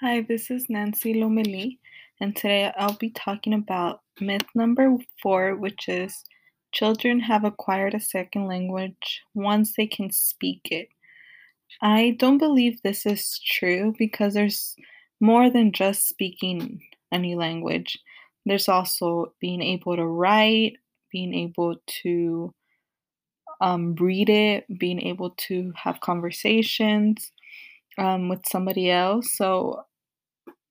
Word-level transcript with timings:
Hi, 0.00 0.22
this 0.22 0.50
is 0.50 0.68
Nancy 0.68 1.14
Lomeli, 1.14 1.78
and 2.20 2.34
today 2.34 2.72
I'll 2.76 2.96
be 2.96 3.10
talking 3.10 3.54
about 3.54 4.00
myth 4.20 4.42
number 4.52 4.96
four, 5.22 5.54
which 5.54 5.88
is 5.88 6.24
children 6.72 7.20
have 7.20 7.44
acquired 7.44 7.94
a 7.94 8.00
second 8.00 8.48
language 8.48 9.22
once 9.34 9.74
they 9.76 9.86
can 9.86 10.10
speak 10.10 10.62
it. 10.72 10.88
I 11.80 12.16
don't 12.18 12.38
believe 12.38 12.82
this 12.82 13.06
is 13.06 13.38
true 13.38 13.94
because 13.96 14.34
there's 14.34 14.74
more 15.20 15.48
than 15.48 15.70
just 15.70 16.08
speaking 16.08 16.82
a 17.12 17.18
new 17.18 17.36
language. 17.36 17.96
There's 18.44 18.68
also 18.68 19.32
being 19.40 19.62
able 19.62 19.94
to 19.94 20.04
write, 20.04 20.72
being 21.12 21.32
able 21.34 21.76
to 22.02 22.52
um, 23.60 23.94
read 23.94 24.28
it, 24.28 24.66
being 24.76 25.00
able 25.02 25.30
to 25.46 25.72
have 25.76 26.00
conversations 26.00 27.30
um, 27.98 28.28
with 28.28 28.42
somebody 28.48 28.90
else. 28.90 29.36
So 29.36 29.84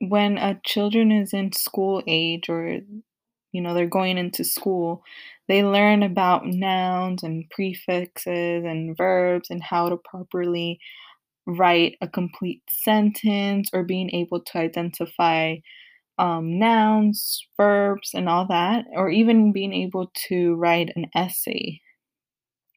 when 0.00 0.38
a 0.38 0.60
children 0.64 1.10
is 1.10 1.32
in 1.32 1.52
school 1.52 2.02
age 2.06 2.48
or 2.48 2.78
you 3.52 3.60
know 3.60 3.74
they're 3.74 3.86
going 3.86 4.18
into 4.18 4.44
school 4.44 5.02
they 5.48 5.64
learn 5.64 6.02
about 6.02 6.46
nouns 6.46 7.22
and 7.22 7.48
prefixes 7.50 8.64
and 8.64 8.96
verbs 8.96 9.50
and 9.50 9.62
how 9.62 9.88
to 9.88 9.96
properly 9.96 10.78
write 11.46 11.96
a 12.00 12.08
complete 12.08 12.62
sentence 12.70 13.70
or 13.72 13.82
being 13.82 14.10
able 14.10 14.40
to 14.40 14.58
identify 14.58 15.56
um, 16.18 16.58
nouns 16.58 17.46
verbs 17.56 18.10
and 18.14 18.28
all 18.28 18.46
that 18.46 18.84
or 18.94 19.10
even 19.10 19.52
being 19.52 19.72
able 19.72 20.10
to 20.28 20.54
write 20.56 20.90
an 20.96 21.06
essay 21.14 21.80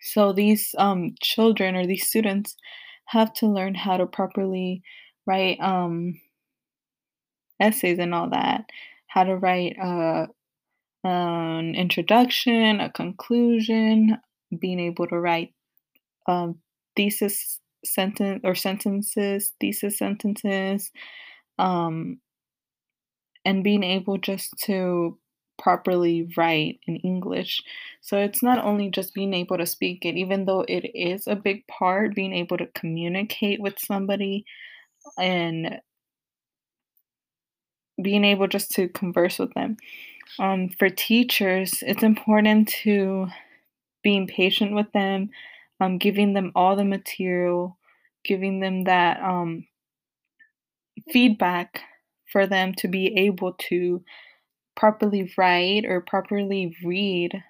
so 0.00 0.32
these 0.32 0.74
um, 0.78 1.14
children 1.22 1.74
or 1.76 1.86
these 1.86 2.06
students 2.06 2.56
have 3.06 3.32
to 3.34 3.46
learn 3.46 3.74
how 3.74 3.96
to 3.96 4.06
properly 4.06 4.82
write 5.26 5.60
um, 5.60 6.20
essays 7.60 7.98
and 7.98 8.14
all 8.14 8.30
that, 8.30 8.64
how 9.06 9.24
to 9.24 9.36
write 9.36 9.76
uh, 9.78 10.26
an 11.04 11.74
introduction, 11.74 12.80
a 12.80 12.90
conclusion, 12.90 14.16
being 14.58 14.80
able 14.80 15.06
to 15.06 15.18
write 15.18 15.52
um, 16.26 16.56
thesis 16.96 17.60
sentence 17.84 18.40
or 18.44 18.54
sentences, 18.54 19.52
thesis 19.60 19.98
sentences, 19.98 20.90
um, 21.58 22.18
and 23.44 23.62
being 23.62 23.84
able 23.84 24.18
just 24.18 24.54
to 24.64 25.18
properly 25.58 26.28
write 26.36 26.80
in 26.86 26.96
English. 26.96 27.62
So 28.00 28.18
it's 28.18 28.42
not 28.42 28.64
only 28.64 28.90
just 28.90 29.14
being 29.14 29.34
able 29.34 29.58
to 29.58 29.66
speak 29.66 30.04
it, 30.04 30.16
even 30.16 30.44
though 30.44 30.64
it 30.68 30.90
is 30.94 31.26
a 31.26 31.36
big 31.36 31.66
part, 31.66 32.14
being 32.14 32.32
able 32.32 32.58
to 32.58 32.66
communicate 32.68 33.60
with 33.60 33.78
somebody 33.78 34.44
and 35.18 35.80
being 38.02 38.24
able 38.24 38.48
just 38.48 38.72
to 38.72 38.88
converse 38.88 39.38
with 39.38 39.54
them. 39.54 39.76
Um, 40.38 40.68
for 40.68 40.88
teachers, 40.88 41.82
it's 41.82 42.02
important 42.02 42.68
to 42.82 43.28
being 44.02 44.26
patient 44.26 44.74
with 44.74 44.90
them, 44.92 45.30
um, 45.80 45.98
giving 45.98 46.34
them 46.34 46.52
all 46.54 46.76
the 46.76 46.84
material, 46.84 47.78
giving 48.24 48.60
them 48.60 48.84
that 48.84 49.22
um, 49.22 49.66
feedback 51.10 51.82
for 52.30 52.46
them 52.46 52.74
to 52.74 52.88
be 52.88 53.16
able 53.16 53.52
to 53.52 54.02
properly 54.76 55.32
write 55.36 55.84
or 55.84 56.00
properly 56.00 56.76
read 56.84 57.42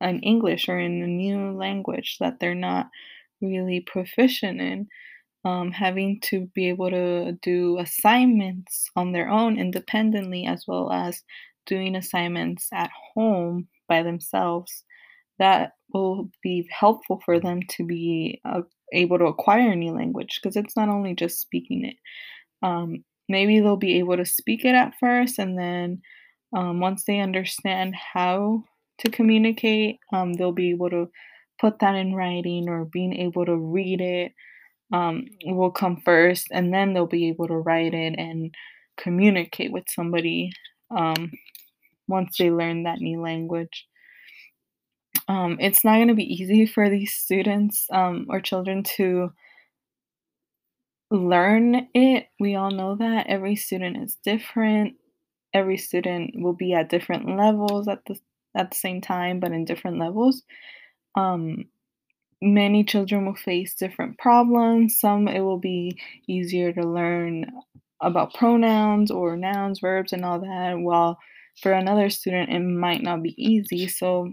in 0.00 0.20
English 0.20 0.68
or 0.68 0.78
in 0.78 1.02
a 1.02 1.06
new 1.06 1.52
language 1.52 2.16
that 2.20 2.40
they're 2.40 2.54
not 2.54 2.88
really 3.40 3.80
proficient 3.80 4.60
in 4.60 4.88
um, 5.44 5.72
having 5.72 6.20
to 6.20 6.48
be 6.54 6.68
able 6.68 6.90
to 6.90 7.32
do 7.42 7.78
assignments 7.78 8.90
on 8.96 9.12
their 9.12 9.28
own 9.28 9.58
independently, 9.58 10.46
as 10.46 10.64
well 10.66 10.92
as 10.92 11.22
doing 11.66 11.96
assignments 11.96 12.68
at 12.72 12.90
home 13.14 13.68
by 13.88 14.02
themselves. 14.02 14.84
That 15.38 15.72
will 15.94 16.30
be 16.42 16.68
helpful 16.70 17.22
for 17.24 17.40
them 17.40 17.60
to 17.70 17.86
be 17.86 18.40
uh, 18.44 18.62
able 18.92 19.18
to 19.18 19.26
acquire 19.26 19.72
a 19.72 19.76
new 19.76 19.92
language 19.92 20.38
because 20.42 20.56
it's 20.56 20.76
not 20.76 20.90
only 20.90 21.14
just 21.14 21.40
speaking 21.40 21.86
it. 21.86 21.96
Um, 22.62 23.04
maybe 23.28 23.60
they'll 23.60 23.76
be 23.76 23.98
able 23.98 24.18
to 24.18 24.26
speak 24.26 24.64
it 24.64 24.74
at 24.74 24.94
first, 25.00 25.38
and 25.38 25.58
then 25.58 26.02
um, 26.52 26.80
once 26.80 27.04
they 27.04 27.20
understand 27.20 27.94
how 27.94 28.64
to 28.98 29.10
communicate, 29.10 29.98
um, 30.12 30.34
they'll 30.34 30.52
be 30.52 30.70
able 30.70 30.90
to 30.90 31.10
put 31.60 31.78
that 31.80 31.94
in 31.94 32.14
writing 32.14 32.68
or 32.68 32.84
being 32.86 33.14
able 33.14 33.44
to 33.46 33.56
read 33.56 34.00
it 34.00 34.32
um, 34.92 35.26
will 35.44 35.70
come 35.70 36.00
first, 36.04 36.48
and 36.50 36.74
then 36.74 36.92
they'll 36.92 37.06
be 37.06 37.28
able 37.28 37.46
to 37.48 37.54
write 37.54 37.94
it 37.94 38.14
and 38.18 38.54
communicate 38.96 39.72
with 39.72 39.84
somebody 39.88 40.52
um, 40.90 41.30
once 42.08 42.36
they 42.38 42.50
learn 42.50 42.82
that 42.82 42.98
new 42.98 43.20
language. 43.20 43.86
Um, 45.28 45.58
it's 45.60 45.84
not 45.84 45.96
going 45.96 46.08
to 46.08 46.14
be 46.14 46.32
easy 46.32 46.66
for 46.66 46.90
these 46.90 47.14
students 47.14 47.86
um, 47.92 48.26
or 48.28 48.40
children 48.40 48.82
to 48.96 49.32
learn 51.10 51.88
it. 51.94 52.26
We 52.40 52.56
all 52.56 52.70
know 52.70 52.96
that 52.96 53.28
every 53.28 53.54
student 53.54 53.96
is 54.02 54.18
different. 54.24 54.94
Every 55.52 55.76
student 55.76 56.32
will 56.34 56.52
be 56.52 56.74
at 56.74 56.88
different 56.88 57.36
levels 57.36 57.88
at 57.88 58.04
the 58.06 58.18
at 58.56 58.70
the 58.70 58.76
same 58.76 59.00
time, 59.00 59.40
but 59.40 59.52
in 59.52 59.64
different 59.64 59.98
levels. 59.98 60.42
Um, 61.14 61.66
many 62.42 62.84
children 62.84 63.26
will 63.26 63.36
face 63.36 63.74
different 63.74 64.18
problems. 64.18 64.98
Some 64.98 65.28
it 65.28 65.40
will 65.40 65.58
be 65.58 65.98
easier 66.28 66.72
to 66.72 66.82
learn 66.82 67.46
about 68.00 68.34
pronouns 68.34 69.10
or 69.10 69.36
nouns, 69.36 69.80
verbs, 69.80 70.12
and 70.12 70.24
all 70.24 70.40
that, 70.40 70.78
while 70.78 71.18
for 71.60 71.72
another 71.72 72.10
student 72.10 72.50
it 72.50 72.60
might 72.60 73.02
not 73.02 73.22
be 73.22 73.34
easy. 73.36 73.86
So 73.88 74.32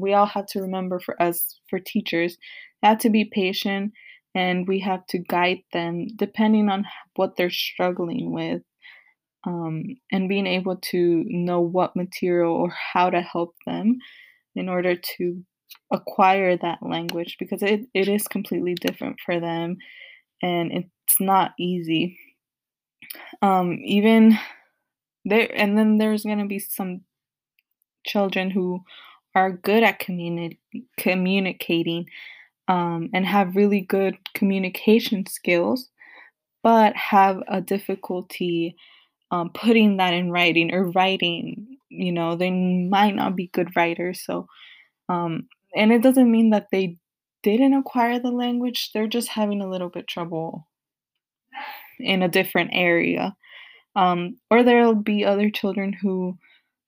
we 0.00 0.14
all 0.14 0.26
have 0.26 0.46
to 0.46 0.62
remember 0.62 0.98
for 0.98 1.20
us, 1.22 1.60
for 1.68 1.78
teachers, 1.78 2.38
have 2.82 2.98
to 2.98 3.10
be 3.10 3.24
patient 3.24 3.92
and 4.34 4.68
we 4.68 4.78
have 4.80 5.06
to 5.08 5.18
guide 5.18 5.62
them 5.72 6.06
depending 6.16 6.68
on 6.68 6.84
what 7.16 7.36
they're 7.36 7.50
struggling 7.50 8.32
with. 8.32 8.62
Um, 9.48 9.96
and 10.12 10.28
being 10.28 10.46
able 10.46 10.76
to 10.76 11.24
know 11.26 11.62
what 11.62 11.96
material 11.96 12.54
or 12.54 12.68
how 12.92 13.08
to 13.08 13.22
help 13.22 13.54
them 13.64 13.96
in 14.54 14.68
order 14.68 14.94
to 14.94 15.42
acquire 15.90 16.58
that 16.58 16.82
language 16.82 17.36
because 17.38 17.62
it, 17.62 17.86
it 17.94 18.08
is 18.08 18.28
completely 18.28 18.74
different 18.74 19.16
for 19.24 19.40
them 19.40 19.78
and 20.42 20.70
it's 20.70 21.18
not 21.18 21.52
easy. 21.58 22.18
Um, 23.40 23.78
even 23.82 24.38
there, 25.24 25.48
and 25.54 25.78
then 25.78 25.96
there's 25.96 26.24
going 26.24 26.40
to 26.40 26.46
be 26.46 26.58
some 26.58 27.00
children 28.04 28.50
who 28.50 28.82
are 29.34 29.50
good 29.50 29.82
at 29.82 29.98
communi- 29.98 30.58
communicating 30.98 32.04
um, 32.68 33.08
and 33.14 33.24
have 33.24 33.56
really 33.56 33.80
good 33.80 34.18
communication 34.34 35.24
skills, 35.24 35.88
but 36.62 36.94
have 36.96 37.42
a 37.48 37.62
difficulty 37.62 38.76
um, 39.30 39.50
putting 39.52 39.98
that 39.98 40.14
in 40.14 40.30
writing 40.30 40.72
or 40.72 40.90
writing. 40.90 41.78
You 41.88 42.12
know, 42.12 42.36
they 42.36 42.50
might 42.50 43.14
not 43.14 43.36
be 43.36 43.48
good 43.48 43.74
writers. 43.76 44.22
So, 44.24 44.46
um, 45.08 45.48
and 45.74 45.92
it 45.92 46.02
doesn't 46.02 46.30
mean 46.30 46.50
that 46.50 46.68
they 46.70 46.96
didn't 47.42 47.74
acquire 47.74 48.18
the 48.18 48.30
language, 48.30 48.90
they're 48.92 49.06
just 49.06 49.28
having 49.28 49.60
a 49.62 49.68
little 49.68 49.88
bit 49.88 50.08
trouble 50.08 50.66
in 51.98 52.22
a 52.22 52.28
different 52.28 52.70
area. 52.72 53.36
Um, 53.96 54.36
or 54.50 54.62
there'll 54.62 54.94
be 54.94 55.24
other 55.24 55.50
children 55.50 55.92
who 55.92 56.38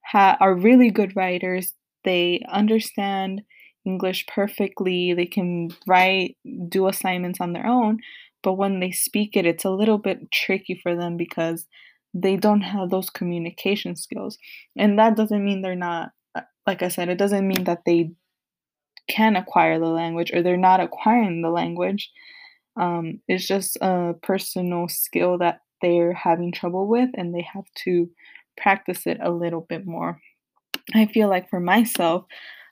ha- 0.05 0.37
are 0.41 0.55
really 0.55 0.91
good 0.91 1.17
writers. 1.17 1.73
They 2.05 2.45
understand 2.49 3.43
English 3.85 4.27
perfectly. 4.27 5.15
They 5.15 5.27
can 5.27 5.71
write, 5.87 6.37
do 6.69 6.87
assignments 6.87 7.41
on 7.41 7.53
their 7.53 7.67
own. 7.67 7.99
But 8.43 8.55
when 8.55 8.81
they 8.81 8.91
speak 8.91 9.37
it, 9.37 9.47
it's 9.47 9.65
a 9.65 9.71
little 9.71 9.99
bit 9.99 10.31
tricky 10.31 10.79
for 10.83 10.97
them 10.97 11.17
because 11.17 11.67
they 12.15 12.37
don't 12.37 12.63
have 12.63 12.91
those 12.91 13.11
communication 13.11 13.97
skills. 13.97 14.39
And 14.77 14.99
that 14.99 15.17
doesn't 15.17 15.45
mean 15.45 15.63
they're 15.63 15.75
not, 15.77 16.11
uh, 16.35 16.43
like 16.67 16.83
I 16.83 16.89
said, 16.89 17.09
it 17.09 17.19
doesn't 17.19 17.47
mean 17.47 17.65
that 17.65 17.85
they 17.87 18.13
can 19.09 19.37
acquire 19.37 19.79
the 19.79 19.87
language 19.87 20.31
or 20.33 20.43
they're 20.43 20.57
not 20.57 20.81
acquiring 20.81 21.43
the 21.43 21.51
language. 21.51 22.11
Um, 22.77 23.21
it's 23.29 23.47
just 23.47 23.77
a 23.81 24.15
personal 24.23 24.89
skill 24.89 25.39
that 25.39 25.61
they're 25.83 26.13
having 26.13 26.53
trouble 26.53 26.87
with 26.87 27.11
and 27.15 27.35
they 27.35 27.47
have 27.53 27.65
to 27.85 28.09
practice 28.57 29.07
it 29.07 29.19
a 29.23 29.31
little 29.31 29.63
bit 29.63 29.87
more. 29.87 30.21
I 30.95 31.07
feel 31.07 31.29
like 31.29 31.49
for 31.51 31.61
myself, 31.61 32.25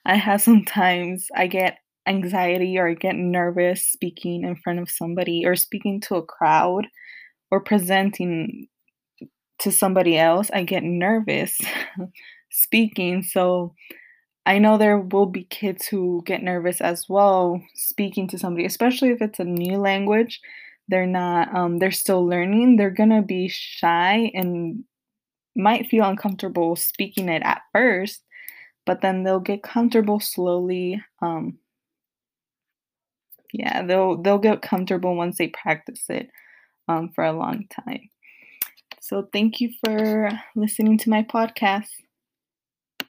I 0.05 0.15
have 0.15 0.41
sometimes 0.41 1.27
I 1.35 1.47
get 1.47 1.79
anxiety 2.07 2.77
or 2.77 2.89
I 2.89 2.93
get 2.93 3.15
nervous 3.15 3.85
speaking 3.85 4.43
in 4.43 4.55
front 4.55 4.79
of 4.79 4.89
somebody 4.89 5.45
or 5.45 5.55
speaking 5.55 6.01
to 6.01 6.15
a 6.15 6.25
crowd 6.25 6.87
or 7.51 7.59
presenting 7.59 8.67
to 9.59 9.71
somebody 9.71 10.17
else. 10.17 10.49
I 10.53 10.63
get 10.63 10.83
nervous 10.83 11.57
speaking. 12.51 13.23
So 13.23 13.73
I 14.45 14.59
know 14.59 14.77
there 14.77 14.97
will 14.99 15.25
be 15.27 15.43
kids 15.45 15.87
who 15.87 16.23
get 16.25 16.43
nervous 16.43 16.81
as 16.81 17.07
well 17.09 17.61
speaking 17.75 18.27
to 18.29 18.39
somebody, 18.39 18.65
especially 18.65 19.09
if 19.11 19.21
it's 19.21 19.39
a 19.39 19.43
new 19.45 19.77
language. 19.77 20.39
they're 20.87 21.07
not 21.07 21.53
um, 21.55 21.79
they're 21.79 21.91
still 21.91 22.25
learning 22.25 22.75
they're 22.77 22.89
gonna 22.91 23.21
be 23.21 23.47
shy 23.47 24.31
and 24.33 24.83
might 25.55 25.87
feel 25.87 26.05
uncomfortable 26.05 26.75
speaking 26.75 27.29
it 27.29 27.41
at 27.43 27.61
first 27.73 28.23
but 28.85 29.01
then 29.01 29.23
they'll 29.23 29.39
get 29.39 29.63
comfortable 29.63 30.19
slowly 30.19 31.01
um, 31.21 31.57
yeah 33.53 33.81
they'll 33.83 34.17
they'll 34.21 34.37
get 34.37 34.61
comfortable 34.61 35.15
once 35.15 35.37
they 35.37 35.47
practice 35.47 36.05
it 36.09 36.29
um, 36.87 37.09
for 37.13 37.23
a 37.23 37.33
long 37.33 37.65
time 37.69 38.09
so 39.09 39.27
thank 39.33 39.59
you 39.59 39.71
for 39.83 40.29
listening 40.55 40.95
to 40.95 41.09
my 41.09 41.23
podcast 41.23 41.89